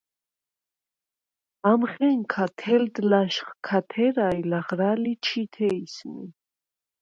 [1.71, 6.27] ამხენქა თელდ ლა̄შხ ქა თერა ი ლაღრა̄ლი̄ ჩი̄თე ისმი.